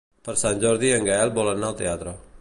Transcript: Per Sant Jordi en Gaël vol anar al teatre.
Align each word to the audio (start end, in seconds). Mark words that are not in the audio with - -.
Per 0.27 0.33
Sant 0.43 0.63
Jordi 0.63 0.91
en 0.97 1.05
Gaël 1.11 1.35
vol 1.39 1.53
anar 1.55 1.71
al 1.71 1.81
teatre. 1.83 2.17